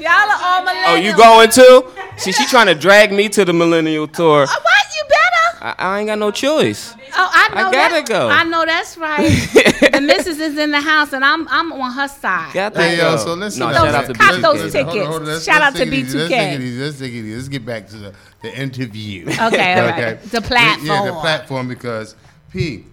[0.00, 0.84] Y'all are all millennials.
[0.88, 1.84] oh, you going too?
[2.18, 4.42] See, she trying to drag me to the millennial tour.
[4.42, 4.94] Uh, oh, what?
[4.96, 5.19] You better.
[5.60, 6.94] I, I ain't got no choice.
[7.14, 7.68] Oh, I know.
[7.68, 8.28] I gotta that- go.
[8.28, 9.18] I know that's right.
[9.92, 12.54] the missus is in the house, and I'm I'm on her side.
[12.54, 13.60] Got to Hey yo, so listen.
[13.60, 14.40] No, to Those- shout out to cop B2K.
[14.42, 16.32] those Listen, hold on, hold on, let's- Shout let's out to take it easy, Let's
[16.32, 16.36] B2K.
[16.38, 16.80] take it easy.
[16.82, 17.34] Let's take it easy.
[17.36, 19.26] Let's get back to the, the interview.
[19.40, 20.22] Okay, all right.
[20.22, 20.86] The platform.
[20.86, 21.20] Yeah, the platform.
[21.20, 22.16] platform because
[22.50, 22.84] P,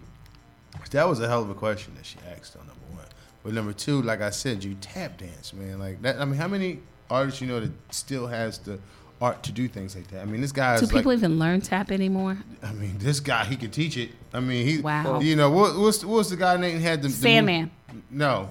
[0.91, 3.06] that was a hell of a question that she asked on number one.
[3.43, 5.80] But number two, like I said, you tap dance, man.
[5.80, 6.19] Like that.
[6.19, 8.80] I mean, how many artists you know that still has the
[9.21, 10.21] art to do things like that?
[10.21, 10.99] I mean, this guy Do is like.
[10.99, 12.38] people even learn tap anymore?
[12.63, 14.12] I mean, this guy he can teach it.
[14.34, 14.80] I mean, he.
[14.82, 15.19] Wow.
[15.21, 15.77] You know what?
[15.77, 17.71] What's what's the guy name had the the Sandman.
[17.91, 18.49] move- no,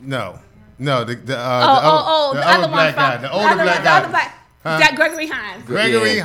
[0.00, 0.38] no,
[0.78, 1.04] no.
[1.04, 3.04] The the, uh, Oh, the oh, other, oh, the the, other other black one.
[3.04, 3.90] guy, from- the older other black one, guy.
[4.00, 4.36] The other black.
[4.62, 4.78] Huh?
[4.78, 5.64] Jack Gregory Hines.
[5.64, 6.22] Gregory Yeah,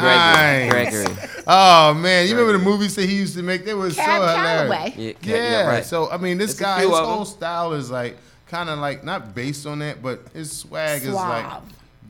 [0.70, 0.72] Hines.
[0.72, 1.30] Gregory.
[1.48, 3.64] Oh man, you remember the movies that he used to make?
[3.64, 4.36] They were so Cab hilarious.
[4.74, 4.94] Calloway.
[4.98, 5.86] Yeah, Yeah, yeah, right.
[5.86, 8.18] So I mean, this It's guy, his whole style is like
[8.50, 11.64] kind of like not based on that, but his swag is like Suave.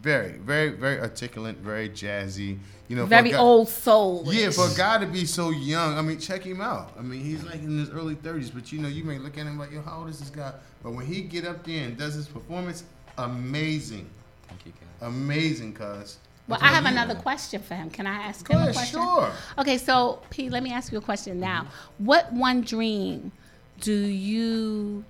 [0.05, 2.59] Very, very, very articulate, very jazzy.
[2.87, 4.23] You know, Very guy- old soul.
[4.27, 6.93] Yeah, for a guy to be so young, I mean, check him out.
[6.99, 9.47] I mean, he's like in his early 30s, but you know, you may look at
[9.47, 10.53] him like, yo, how old is this guy?
[10.83, 12.83] But when he get up there and does his performance,
[13.17, 14.07] amazing,
[14.47, 15.07] Thank you, guys.
[15.09, 16.19] amazing, cuz.
[16.47, 17.89] Well, I have another question for him.
[17.89, 19.01] Can I ask Go him a ahead, question?
[19.01, 19.31] sure.
[19.57, 21.65] Okay, so P, let me ask you a question now.
[21.97, 23.31] What one dream
[23.81, 25.03] do you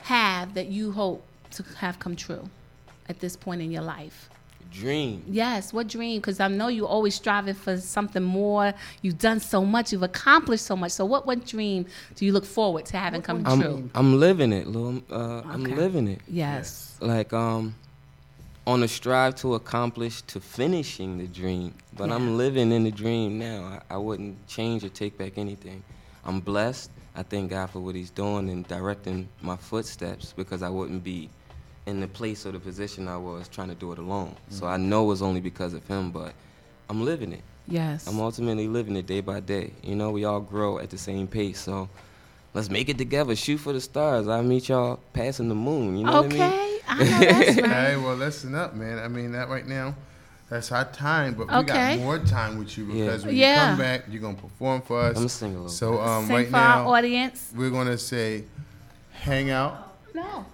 [0.00, 1.22] have that you hope
[1.52, 2.50] to have come true
[3.08, 4.28] at this point in your life?
[4.70, 5.22] Dream.
[5.28, 6.18] Yes, what dream?
[6.20, 8.72] Because I know you're always striving for something more.
[9.02, 9.92] You've done so much.
[9.92, 10.92] You've accomplished so much.
[10.92, 11.84] So, what what dream
[12.16, 13.90] do you look forward to having come I'm true?
[13.94, 15.02] I'm living it, Lil.
[15.10, 16.20] Uh, I'm living it.
[16.26, 16.96] Yes.
[17.00, 17.74] Like um,
[18.66, 22.14] on a strive to accomplish to finishing the dream, but Yeah.
[22.14, 23.78] I'm living in the dream now.
[23.90, 25.82] I, I wouldn't change or take back anything.
[26.24, 26.90] I'm blessed.
[27.14, 31.28] I thank God for what He's doing and directing my footsteps because I wouldn't be
[31.86, 34.36] in the place or the position I was trying to do it alone.
[34.50, 36.32] So I know it's only because of Him, but
[36.88, 37.42] I'm living it.
[37.68, 38.06] Yes.
[38.06, 39.72] I'm ultimately living it day by day.
[39.82, 41.88] You know, we all grow at the same pace, so
[42.54, 43.34] let's make it together.
[43.36, 44.28] Shoot for the stars.
[44.28, 45.96] I'll meet y'all passing the moon.
[45.96, 46.42] You know what I mean?
[46.42, 46.78] okay.
[46.88, 47.70] I know that's right.
[47.70, 48.98] Hey, well, listen up, man.
[48.98, 49.94] I mean, that right now,
[50.50, 53.04] that's our time, but we got more time with you Yeah.
[53.06, 53.52] because when Yeah.
[53.62, 55.16] you come back, you're gonna perform for us.
[55.16, 57.52] I'm sing a little So, um, Sing right for now, our audience.
[57.56, 58.44] we're gonna say,
[59.12, 59.94] hang out.
[60.14, 60.44] No.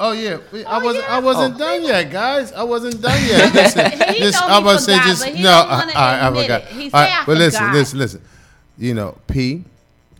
[0.00, 1.04] Oh yeah, I Oh, wasn't.
[1.08, 1.16] yeah.
[1.16, 1.58] I wasn't Oh.
[1.58, 2.52] done yet, guys.
[2.52, 3.52] I wasn't done yet.
[3.54, 5.32] Listen, He this, know I was say forgot, just no.
[5.34, 6.62] don't I, wanna I, I admit forgot.
[6.62, 6.68] it.
[6.68, 8.22] He All say, right, but listen, listen, listen.
[8.78, 9.64] You know, P,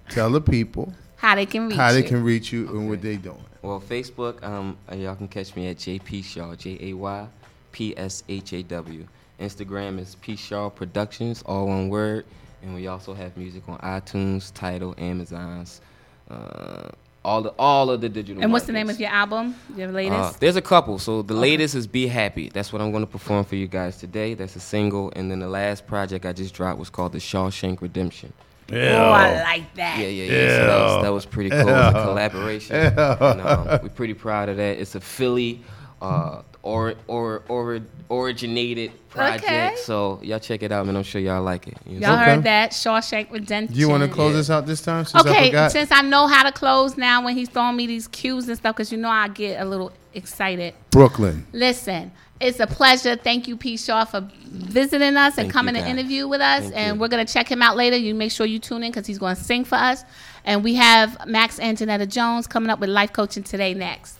[0.08, 2.08] tell the people How they can reach how they you.
[2.08, 3.42] can reach you and what they doing.
[3.62, 7.26] Well, Facebook, um, uh, y'all can catch me at JP Shaw, J A Y
[7.72, 9.06] P S H A W.
[9.40, 12.24] Instagram is P Shaw Productions, all one word.
[12.62, 15.80] And we also have music on iTunes, Tidal, Amazon's,
[16.28, 16.88] uh,
[17.28, 18.42] all the all of the digital.
[18.42, 19.54] And what's the name of your album?
[19.76, 20.40] Your Uh, latest?
[20.40, 20.98] there's a couple.
[20.98, 23.96] So the latest is "Be Happy." That's what I'm going to perform for you guys
[23.98, 24.34] today.
[24.34, 27.80] That's a single, and then the last project I just dropped was called "The Shawshank
[27.82, 28.32] Redemption."
[28.72, 29.98] oh, I like that.
[29.98, 30.48] Yeah, yeah, yeah.
[30.58, 31.60] So that was, that was pretty cool.
[31.60, 32.76] It was a collaboration.
[32.76, 34.78] And, um, we're pretty proud of that.
[34.78, 35.62] It's a Philly,
[36.02, 39.44] uh, or or or originated project.
[39.44, 39.74] Okay.
[39.84, 40.96] So y'all check it out, man.
[40.96, 41.76] I'm sure y'all like it.
[41.86, 42.08] You know?
[42.08, 42.34] Y'all Okay.
[42.34, 42.70] heard that?
[42.72, 43.74] Shawshank Redemption.
[43.74, 44.36] Do you want to close Yeah.
[44.38, 45.04] this out this time?
[45.04, 45.72] Since Okay, forgot?
[45.72, 48.74] since I know how to close now when he's throwing me these cues and stuff,
[48.76, 50.74] because you know I get a little excited.
[50.90, 51.46] Brooklyn.
[51.52, 53.16] Listen, it's a pleasure.
[53.16, 53.76] Thank you, P.
[53.76, 56.62] Shaw, for visiting us and Thank you, coming to interview with us.
[56.64, 57.00] Thank and you.
[57.00, 57.96] we're going to check him out later.
[57.96, 60.04] You make sure you tune in because he's going to sing for us.
[60.44, 64.16] And we have Max and Janetta Jones coming up with life coaching today next.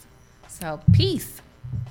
[0.49, 1.38] So, peace.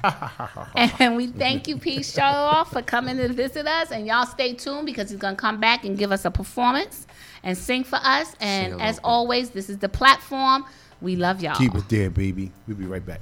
[0.76, 2.04] and we thank you, P.
[2.04, 3.92] Shaw, for coming to visit us.
[3.92, 7.08] And y'all stay tuned because he's going to come back and give us a performance
[7.44, 8.36] and sing for us.
[8.40, 10.66] And as always, this is the platform.
[11.02, 11.56] We love y'all.
[11.56, 12.52] Keep it there, baby.
[12.68, 13.22] We'll be right back.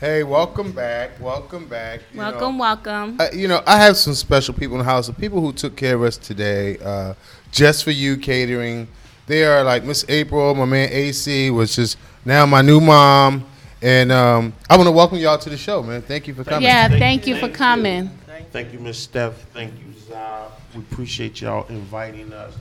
[0.00, 1.20] Hey, welcome back.
[1.20, 2.00] Welcome back.
[2.12, 3.16] You know, welcome, welcome.
[3.20, 5.74] uh, you know, I have some special people in the house, the people who took
[5.74, 7.14] care of us today, uh,
[7.50, 8.86] just for you catering.
[9.26, 13.44] They are like Miss April, my man AC, which is now my new mom.
[13.80, 16.02] And um, I want to welcome y'all to the show, man.
[16.02, 16.62] Thank you for coming.
[16.62, 17.58] yeah, Thank thank you, you for thank you.
[17.58, 18.10] coming.
[18.50, 19.34] Thank you, Miss Steph.
[19.52, 20.48] Thank you, Zah.
[20.74, 22.54] We appreciate y'all inviting us.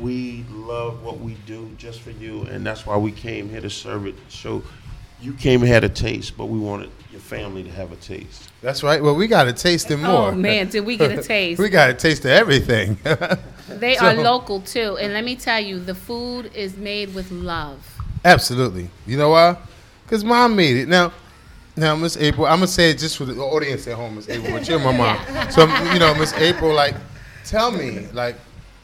[0.00, 3.70] We love what we do just for you, and that's why we came here to
[3.70, 4.14] serve it.
[4.28, 4.62] So
[5.20, 8.50] you came and had a taste, but we wanted your family to have a taste.
[8.60, 9.02] That's right.
[9.02, 10.30] Well, we got to taste it more.
[10.30, 11.60] Oh man, did we get a taste?
[11.60, 12.96] we got a taste of everything.
[13.66, 17.30] They So- are local too, and let me tell you, the food is made with
[17.30, 17.82] love.
[18.24, 18.90] Absolutely.
[19.06, 19.56] You know why?
[20.04, 20.88] Because mom made it.
[20.88, 21.12] Now,
[21.76, 24.52] now, Miss April, I'm gonna say it just for the audience at home, Miss April,
[24.52, 25.18] but you're my mom.
[25.50, 26.94] So, you know, Miss April, like,
[27.44, 28.36] tell me, like,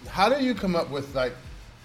[0.09, 1.35] how do you come up with like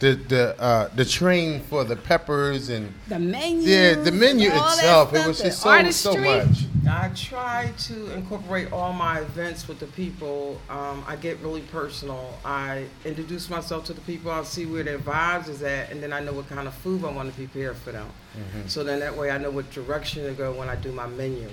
[0.05, 3.61] the the uh, the train for the peppers and The menu.
[3.67, 5.13] yeah, the menu itself?
[5.13, 6.65] It was just so so much.
[6.87, 10.61] I try to incorporate all my events with the people.
[10.69, 12.37] Um, I get really personal.
[12.45, 14.29] I introduce myself to the people.
[14.29, 17.03] I see where their vibes is at, and then I know what kind of food
[17.03, 18.07] I want to prepare for them.
[18.37, 18.67] Mm-hmm.
[18.67, 21.49] So then that way I know what direction to go when I do my menu.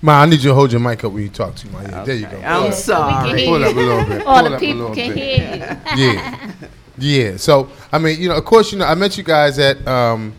[0.00, 2.04] Ma, I need you to hold your mic up when you talk to my ear.
[2.04, 2.36] There you go.
[2.38, 3.44] I'm Pull up- sorry.
[3.46, 4.26] Pull up a little bit.
[4.26, 5.38] All Pull the up a people little can bit.
[5.38, 5.56] hear
[5.96, 6.12] you.
[6.14, 6.52] yeah,
[6.98, 7.36] yeah.
[7.36, 10.34] So I mean, you know, of course, you know, I met you guys at um,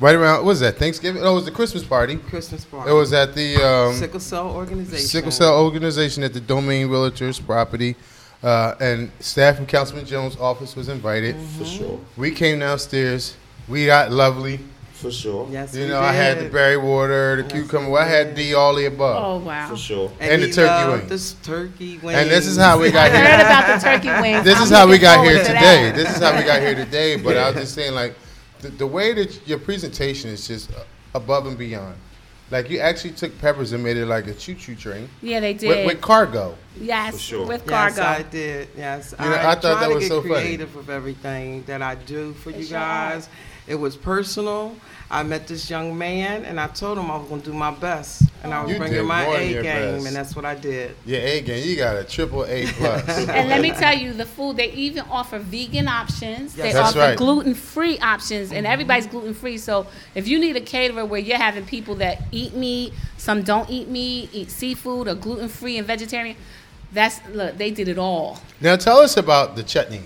[0.00, 1.22] right around what was that Thanksgiving?
[1.22, 2.16] Oh, it was the Christmas party.
[2.16, 2.90] Christmas party.
[2.90, 5.06] It was at the um, sickle cell organization.
[5.06, 7.96] sickle cell organization at the Domain Realtors property,
[8.42, 11.36] uh, and staff from Councilman Jones' office was invited.
[11.58, 12.00] For sure.
[12.16, 13.36] We came downstairs.
[13.68, 14.60] We got lovely.
[15.02, 15.48] For sure.
[15.50, 17.86] Yes, You we know, I had the berry water, the Yes, cucumber.
[17.88, 18.36] we Well, I had did.
[18.36, 19.24] the all the above.
[19.42, 19.68] Oh wow.
[19.68, 20.12] For sure.
[20.20, 21.08] and the turkey loved wings.
[21.08, 22.18] This turkey wings.
[22.20, 23.46] And this is how we got I got heard here.
[23.46, 24.44] about the turkey wings.
[24.44, 25.58] This I'm is how we got here to today.
[25.90, 25.96] that.
[25.96, 27.16] This is how we got here today.
[27.16, 28.14] But I was just saying, like,
[28.60, 30.70] the, the way that your presentation is just
[31.14, 31.96] above and beyond.
[32.52, 35.54] Like you actually took peppers and made it like a choo choo train Yeah, they
[35.54, 35.68] did.
[35.68, 36.54] with, with cargo.
[36.78, 37.46] yes, For sure.
[37.46, 37.96] with cargo.
[37.96, 38.20] Yes, cargo.
[38.28, 38.68] I did.
[38.76, 40.34] Yes, You know, I thought try that to was get so funny.
[40.34, 43.28] creative with everything that I do for you It's your guys.
[43.72, 44.76] It was personal.
[45.10, 47.70] I met this young man, and I told him I was going to do my
[47.70, 50.06] best, and I was You bringing my A game, best.
[50.06, 50.94] and that's what I did.
[51.06, 51.66] Yeah, A game.
[51.66, 53.08] You got a triple A plus.
[53.28, 56.54] And let me tell you, the food they even offer vegan options.
[56.54, 56.74] They Yes.
[56.74, 57.16] That's offer right.
[57.16, 59.56] gluten free options, and everybody's gluten free.
[59.56, 63.70] So if you need a caterer where you're having people that eat meat, some don't
[63.70, 66.36] eat meat, eat seafood, or gluten free and vegetarian,
[66.92, 67.56] that's look.
[67.56, 68.38] They did it all.
[68.60, 70.02] now tell us about the chutney.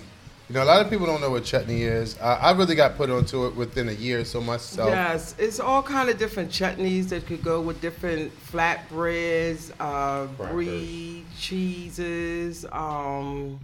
[0.49, 2.17] You know, a lot of people don't know what chutney is.
[2.19, 4.89] I, I really got put onto it within a year so myself.
[4.89, 11.25] Yes, it's all kind of different chutneys that could go with different flatbreads, uh, brie,
[11.37, 13.59] cheeses, um,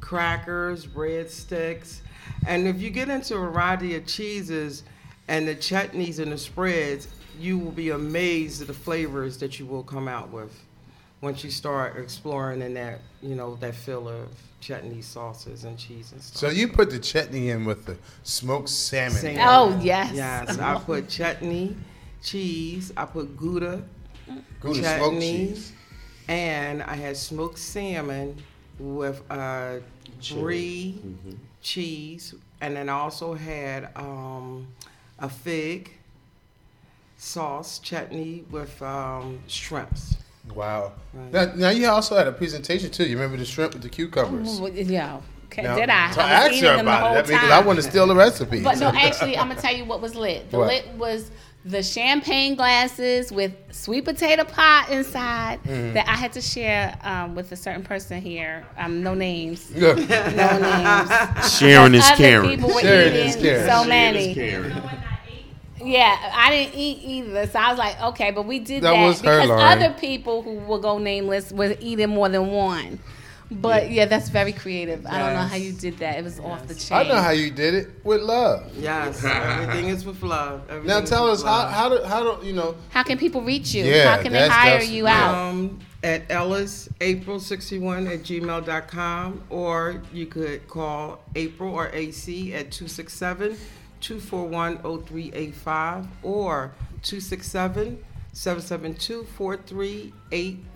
[0.00, 1.98] crackers, breadsticks.
[2.46, 4.84] And if you get into a variety of cheeses
[5.26, 7.08] and the chutneys and the spreads,
[7.40, 10.56] you will be amazed at the flavors that you will come out with
[11.20, 14.28] once you start exploring in that, you know, that fill of
[14.60, 16.38] chutney sauces and cheese and stuff.
[16.38, 19.18] So you put the chutney in with the smoked salmon.
[19.18, 19.40] Salmon.
[19.46, 20.12] Oh yes.
[20.14, 21.76] Yes, I put chutney,
[22.22, 22.92] cheese.
[22.96, 23.82] I put Gouda,
[24.60, 25.72] Gouda smoked chutney, cheese.
[26.28, 28.36] and I had smoked salmon
[28.78, 29.76] with uh,
[30.30, 31.00] brie,
[31.62, 34.68] cheese, and then I also had um,
[35.18, 35.90] a fig
[37.18, 40.16] sauce chutney with um, shrimps.
[40.54, 40.92] Wow.
[41.12, 41.32] Right.
[41.32, 43.04] Now, now you also had a presentation too.
[43.04, 44.60] You remember the shrimp with the cucumbers?
[44.74, 45.20] Yeah.
[45.46, 46.10] Okay, Now, did I?
[46.12, 47.26] So I was ask eating her about whole it.
[47.26, 47.50] I mean, 'cause.
[47.50, 48.62] I want to steal the recipe.
[48.62, 50.48] But no, actually, I'm gonna tell you what was lit.
[50.50, 50.68] The What?
[50.68, 51.30] lit was
[51.64, 55.92] the champagne glasses with sweet potato pie inside Mm-hmm.
[55.94, 58.64] that I had to share um, with a certain person here.
[58.78, 59.92] Um, no names, Yeah.
[59.94, 61.52] no names.
[61.58, 62.48] Sharon is Other Karen.
[62.48, 63.62] people were Sharon eating is Karen.
[63.68, 64.34] so Sharon many.
[65.80, 65.92] Is Karen.
[65.92, 69.06] Yeah, I didn't eat either, so I was like, okay, but we did That that,
[69.06, 69.82] was her because line.
[69.82, 72.98] other people who will go nameless were eating more than one.
[73.52, 75.04] But yeah, that's very creative.
[75.06, 76.16] I don't know how you did that.
[76.18, 76.98] It was off the chain.
[76.98, 78.70] I know how you did it with love.
[78.78, 80.62] Yes, everything is with love.
[80.70, 81.72] Everything Now tell us how love.
[81.72, 82.76] how do how do you know?
[82.90, 83.84] How can people reach you?
[83.84, 85.34] Yeah, how can they hire that's- you out?
[85.34, 92.70] Um, at Ellis April 61 at gmail.com or you could call April or AC at
[92.70, 93.56] 267
[94.00, 100.66] 241 0385 or 267 772 4383.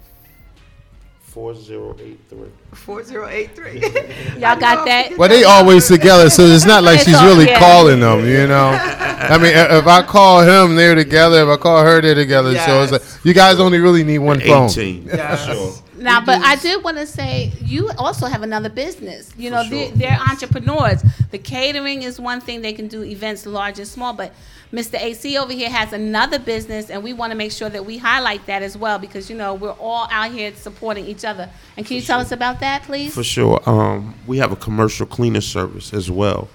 [1.22, 2.48] 4083.
[2.72, 4.40] 4083.
[4.40, 5.16] Y'all got that?
[5.18, 7.58] Well, they always together, so it's not like It's she's all- really yeah.
[7.58, 8.24] calling them.
[8.24, 11.42] You know, I mean, if I call him, they're together.
[11.42, 12.56] If I call her, they're together.
[12.58, 14.70] So it's like you guys only really need one phone.
[14.70, 15.06] 18.
[15.06, 15.46] Yes.
[15.46, 15.72] Sure.
[16.04, 19.32] Now, but I did want to say you also have another business.
[19.36, 21.02] You know, For they, they're entrepreneurs.
[21.30, 24.12] The catering is one thing; they can do events large and small.
[24.12, 24.32] But
[24.72, 25.00] Mr.
[25.00, 28.44] AC over here has another business, and we want to make sure that we highlight
[28.46, 31.48] that as well because you know we're all out here supporting each other.
[31.76, 33.14] And can you tell us about that, please?
[33.14, 33.60] For sure.
[33.66, 36.48] Um, we have a commercial cleaning service as well.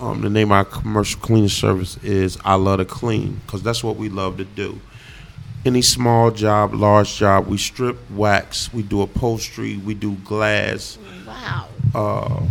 [0.00, 3.84] Um, the name of our commercial cleaning service is I Love to Clean because that's
[3.84, 4.80] what we love to do.
[5.64, 10.96] Any small job, large job, we strip, wax, we do upholstery, we do glass,
[11.26, 11.66] Wow.
[11.94, 12.42] uh,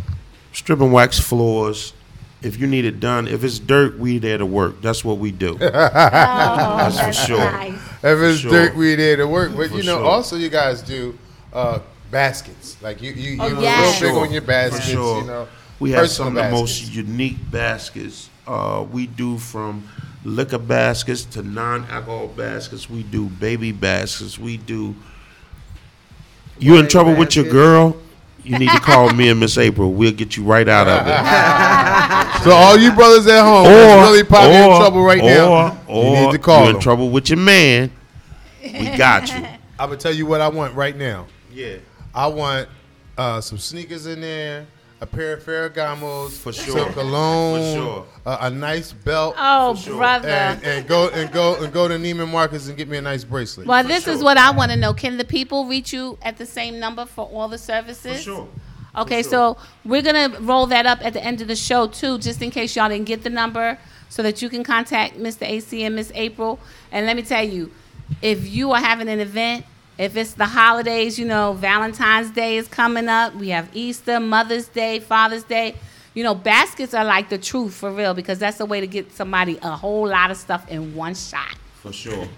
[0.53, 1.93] strip and wax floors.
[2.41, 4.81] If you need it done, if it's dirt, we there to work.
[4.81, 5.57] That's what we do.
[5.61, 7.37] Oh, that's, for sure.
[7.39, 7.73] nice.
[8.03, 8.51] If it's sure.
[8.51, 9.55] dirt, we there to work.
[9.57, 10.05] But For you know, sure.
[10.05, 11.17] also you guys do
[11.51, 11.79] uh,
[12.11, 12.77] baskets.
[12.81, 14.01] Like you, you, Oh, you're yes.
[14.01, 14.25] real big Sure.
[14.27, 14.85] on your baskets.
[14.85, 15.21] For sure.
[15.21, 15.47] You know,
[15.79, 18.29] We have personal some of the most unique baskets.
[18.47, 19.83] Uh, we do from
[20.29, 22.89] liquor baskets to non-alcohol baskets.
[22.89, 24.39] We do baby baskets.
[24.39, 24.95] We do.
[26.57, 27.97] You in trouble with your girl?
[28.43, 29.93] You need to call me and Miss April.
[29.93, 32.19] We'll get you right out of it.
[32.43, 35.77] So all you brothers at home, that's really probably in trouble right or, now.
[35.87, 37.91] Or you need to call you in trouble with your man.
[38.63, 39.45] We got you.
[39.79, 41.25] I'm gonna tell you what I want right now.
[41.51, 41.77] Yeah.
[42.13, 42.69] I want
[43.17, 44.67] uh, some sneakers in there,
[45.01, 46.79] a pair of Ferragamos, For sure.
[46.79, 48.05] some cologne, For sure.
[48.25, 49.97] a, a nice belt, Oh, For sure.
[49.97, 50.27] brother.
[50.27, 53.23] and, and go and go and go to Neiman Marcus and get me a nice
[53.23, 53.65] bracelet.
[53.67, 54.93] well, this is what I want to know.
[54.93, 58.17] Can the people reach you at the same number for all the services?
[58.17, 58.47] For sure.
[58.97, 59.31] Okay, sure.
[59.31, 62.51] so we're gonna roll that up at the end of the show too, just in
[62.51, 63.77] case y'all didn't get the number,
[64.09, 65.43] so that you can contact Mr.
[65.47, 66.59] AC and Miss April.
[66.91, 67.71] And let me tell you,
[68.21, 69.63] if you are having an event,
[69.99, 73.35] if it's the holidays, you know, Valentine's Day is coming up.
[73.35, 75.75] We have Easter, Mother's Day, Father's Day.
[76.13, 79.11] You know, baskets are like the truth for real because that's a way to get
[79.11, 81.53] somebody a whole lot of stuff in one shot.
[81.81, 82.27] For sure.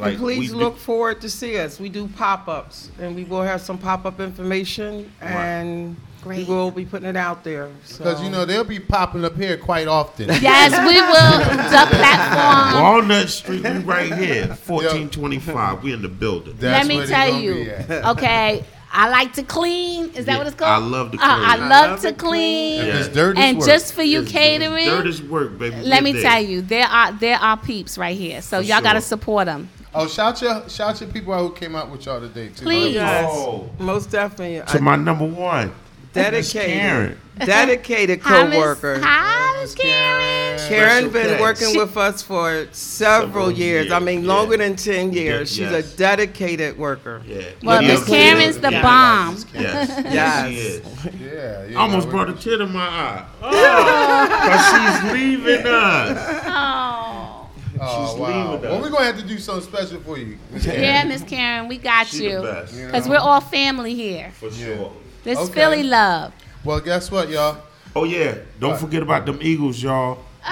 [0.00, 1.78] And please we look do, forward to see us.
[1.78, 5.12] We do pop-ups, and we will have some pop-up information.
[5.20, 6.46] And Great.
[6.46, 7.68] We will be putting it out there.
[7.68, 8.22] Because so.
[8.22, 10.28] you know they'll be popping up here quite often.
[10.40, 11.38] Yes, we will.
[11.70, 12.82] The platform.
[12.82, 15.82] Walnut Street, we right here, 1425.
[15.82, 16.56] We in the building.
[16.58, 17.72] That's Let me tell you.
[18.10, 20.06] Okay, I like to clean.
[20.14, 20.82] Is that Yeah, what it's called?
[20.82, 21.68] I love to Uh, I clean.
[21.68, 22.30] love, love to to clean.
[22.78, 22.80] clean.
[22.80, 23.00] If Yeah.
[23.00, 23.66] it's dirt, And work.
[23.66, 25.76] just for you It's catering, Dirt is work, baby.
[25.82, 26.22] let me there.
[26.22, 28.42] tell you, there are there are peeps right here.
[28.42, 29.68] So For y'all gotta support them.
[29.94, 32.64] oh, shout your shout your people out who came out with y'all today too.
[32.64, 32.94] Please.
[32.94, 33.70] Yes, Oh.
[33.78, 34.60] most definitely.
[34.66, 35.72] To I- my number one, Miss
[36.12, 39.00] dedicated, dedicated co-worker.
[39.02, 40.58] Hi, Miss Karen.
[40.68, 41.40] Karen Special been thanks.
[41.40, 43.90] working with us for several, Several years.
[43.92, 44.28] I mean, yeah.
[44.32, 45.56] longer than ten years.
[45.58, 45.94] Yeah, She's yes.
[45.94, 47.22] a dedicated worker.
[47.26, 47.42] Yeah.
[47.62, 48.04] Well, Miss.
[48.06, 48.82] Karen's the Yeah.
[48.82, 49.36] bomb.
[49.54, 49.88] Yes.
[49.88, 50.14] Yes.
[50.14, 50.48] yes.
[50.48, 50.82] She is.
[51.20, 51.78] Yeah, yeah.
[51.78, 53.26] Almost brought a tear to my eye.
[53.42, 56.42] Oh, she's leaving us.
[56.46, 57.48] Oh.
[57.82, 58.52] Oh wow.
[58.56, 60.38] leaving Well, we're gonna have to do something special for you.
[60.50, 62.42] Miss Yeah, Miss Karen, we got She the you.
[62.42, 62.76] best.
[62.76, 64.32] Because we're all family here.
[64.38, 64.92] For sure.
[65.24, 65.52] This Okay.
[65.52, 66.32] Philly love.
[66.64, 67.58] Well, guess what, y'all?
[67.94, 68.36] Oh, yeah.
[68.58, 68.80] Don't What?
[68.80, 70.18] forget about them Eagles, y'all.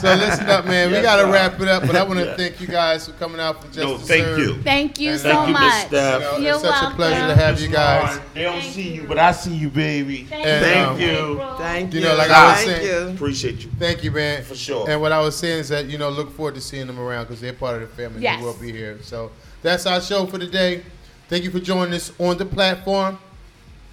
[0.00, 0.92] So listen up, man.
[0.92, 1.32] we gotta sir.
[1.32, 2.36] wrap it up, but I want to Yeah.
[2.36, 4.38] thank you guys for coming out for just No, thank serve.
[4.38, 4.62] you.
[4.62, 5.84] Thank you And so thank you, Miss much.
[5.84, 8.20] You know, You're it's such a pleasure to have you guys.
[8.34, 9.02] They don't Thank see you.
[9.02, 10.24] you, but I see you, baby.
[10.24, 11.42] Thank, And, Thank um, you.
[11.58, 12.06] Thank You you.
[12.06, 13.14] know, like I was Thank saying- you.
[13.14, 13.70] Appreciate you.
[13.78, 14.44] Thank you, man.
[14.44, 14.88] For sure.
[14.88, 17.24] And what I was saying is that you know, look forward to seeing them around
[17.24, 18.22] because they're part of the family.
[18.22, 18.38] Yes.
[18.38, 18.98] They will be here.
[19.02, 19.30] So
[19.62, 20.82] that's our show for today.
[21.28, 23.18] Thank you for joining us on the platform.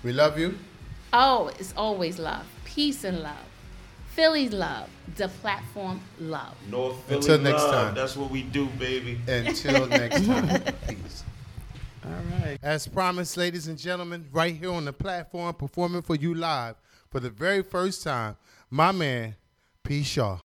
[0.03, 0.57] We love you.
[1.11, 2.45] Oh, it's always love.
[2.63, 3.45] Peace and love.
[4.07, 4.89] Philly love.
[5.17, 6.55] The platform love.
[6.69, 7.71] North Philly Until next love.
[7.71, 7.95] time.
[7.95, 9.19] That's what we do, baby.
[9.27, 10.61] Until next time.
[10.87, 11.23] Peace.
[12.05, 12.57] All right.
[12.63, 16.75] As promised, ladies and gentlemen, right here on the platform, performing for you live
[17.09, 18.37] for the very first time,
[18.69, 19.35] my man,
[19.83, 20.03] P.
[20.03, 20.39] Shaw.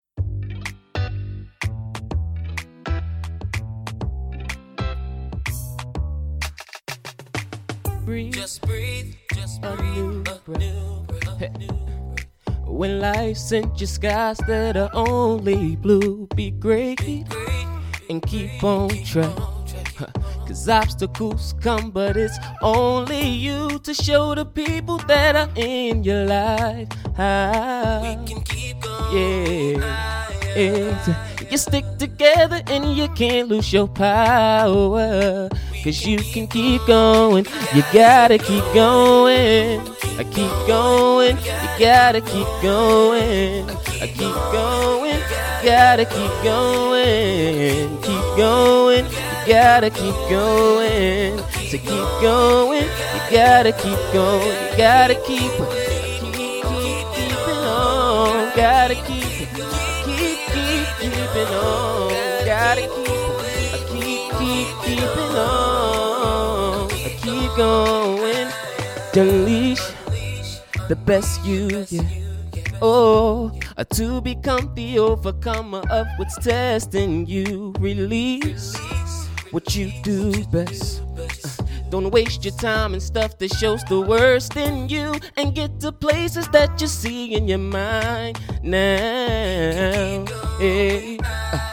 [8.11, 9.95] Breathe Just breathe, just a breathe.
[9.95, 12.67] A new breath, a new breath.
[12.67, 17.67] When life sent you skies that are only blue, be great Great,
[18.09, 19.31] and keep on track.
[20.49, 26.25] Cause obstacles come, but it's only you to show the people that are in your
[26.25, 26.89] life.
[27.17, 28.01] how.
[28.03, 29.79] we can keep going.
[29.79, 30.40] Yeah.
[30.57, 31.09] It's-
[31.51, 35.49] you stick together and you can't lose your power.
[35.83, 37.47] Cause you can keep going.
[37.75, 39.81] You gotta keep going.
[40.19, 41.37] I keep going.
[41.39, 43.65] You gotta keep going.
[44.03, 45.21] I keep going.
[45.63, 47.89] You gotta keep going.
[48.03, 49.05] Keep going.
[49.07, 51.39] You gotta keep going.
[51.71, 52.83] So keep going.
[52.85, 54.57] You gotta keep going.
[54.73, 55.51] You gotta keep,
[67.61, 68.49] going.
[69.15, 69.85] Unleash
[70.89, 71.85] the best you.
[71.91, 72.09] Yeah.
[72.81, 73.53] Oh,
[73.97, 77.75] to become the overcomer of what's testing you.
[77.79, 78.75] Release
[79.51, 81.03] what you do best.
[81.19, 81.29] Uh,
[81.91, 85.93] Don't waste your time and stuff that shows the worst in you and get to
[85.93, 90.25] places that you see in your mind now.
[90.59, 91.70] Hey, uh,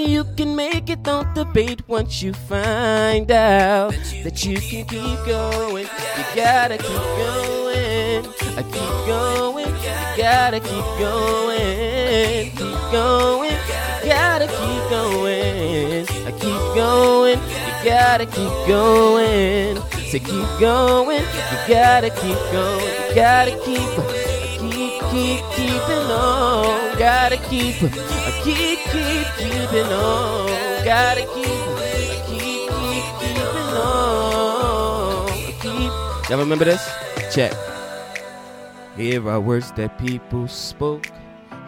[0.00, 3.92] and you can make it, don't debate once you find out
[4.24, 5.86] that you can keep going.
[5.86, 8.24] You gotta keep going.
[8.56, 9.68] I keep going.
[9.68, 12.50] You gotta keep going.
[12.50, 13.56] Keep going.
[14.02, 16.06] You gotta keep going.
[16.26, 17.38] I keep going.
[17.38, 19.76] You gotta keep going.
[20.10, 21.22] So keep going.
[21.22, 23.08] You gotta keep going.
[23.08, 24.34] You gotta keep.
[24.58, 26.03] Keep, keep, keeping on.
[27.04, 30.48] Gotta keep, I keep, keep, keeping on.
[30.86, 33.42] Gotta keep, I keep, keep, keeping
[33.76, 35.28] on.
[35.28, 36.30] I keep.
[36.30, 36.80] Y'all remember this?
[37.30, 37.52] Check.
[38.96, 41.06] Here are words that people spoke.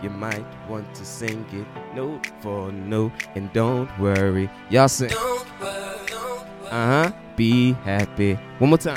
[0.03, 3.13] You might want to sing it note for note.
[3.35, 4.49] And don't worry.
[4.71, 5.11] Y'all sing.
[5.11, 6.71] Don't worry, don't worry.
[6.71, 7.13] Uh huh.
[7.37, 8.39] Be happy.
[8.57, 8.97] One more time.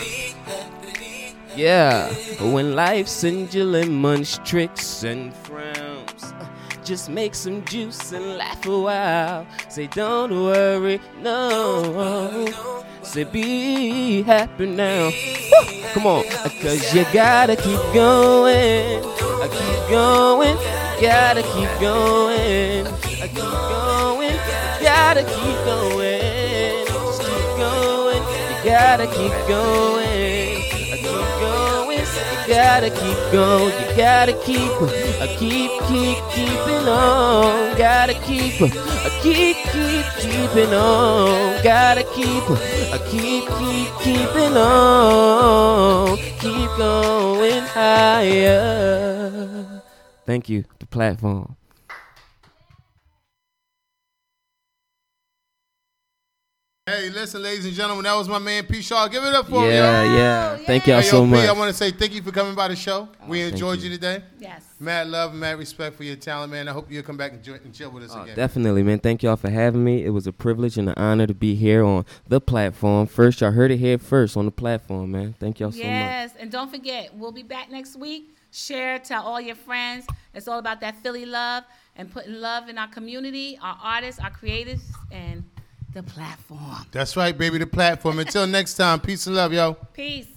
[1.53, 2.07] Yeah,
[2.39, 5.78] when life sends you lemons, tricks, and uh,
[6.89, 9.45] just make some juice and laugh a while.
[9.67, 12.51] Say, don't worry, no.
[13.03, 15.11] Say, be happy now.
[15.11, 15.83] Woo!
[15.93, 16.23] Come on,
[16.63, 19.03] cause you gotta keep going.
[19.05, 20.57] I keep going,
[20.99, 22.87] gotta keep going.
[23.21, 24.37] I keep going,
[24.81, 26.87] gotta keep going.
[26.87, 30.57] Just keep going, you gotta keep going.
[30.91, 31.38] I keep
[32.49, 33.73] gotta keep going.
[33.79, 34.71] You gotta keep,
[35.21, 37.77] I keep, keep, keeping on.
[37.77, 41.63] Gotta keep, I keep, keep, keeping on.
[41.63, 42.43] Gotta keep,
[42.91, 46.17] I keep, keep, keeping on.
[46.17, 48.61] Keep going higher.
[50.25, 51.55] Thank you, the platform.
[56.89, 58.81] Hey, listen, ladies and gentlemen, that was my man P.
[58.81, 59.07] Shaw.
[59.07, 60.17] Give it up for him, Yeah, oh, yo.
[60.17, 60.57] yeah.
[60.65, 61.47] Thank y'all Hey, so P, much.
[61.47, 63.07] I want to say thank you for coming by the show.
[63.21, 63.89] Oh, we enjoyed you.
[63.89, 63.95] you.
[63.95, 64.23] today.
[64.39, 64.65] Yes.
[64.79, 66.67] Mad love, mad respect for your talent, man.
[66.67, 68.35] I hope you'll come back and, join, and chill with us Oh, again.
[68.35, 68.97] definitely, man.
[68.99, 70.03] Thank y'all for having me.
[70.03, 73.05] It was a privilege and an honor to be here on the platform.
[73.05, 75.35] First, y'all heard it here first on the platform, man.
[75.39, 75.85] Thank y'all so much.
[75.85, 78.35] Yes, and don't forget, we'll be back next week.
[78.51, 80.07] Share, tell all your friends.
[80.33, 81.65] It's all about that Philly love
[81.95, 84.81] and putting love in our community, our artists, our creatives,
[85.11, 85.43] and
[85.93, 86.85] the platform.
[86.91, 87.57] That's right, baby.
[87.57, 88.19] The platform.
[88.19, 89.73] Until next time, peace and love, yo.
[89.93, 90.27] Peace.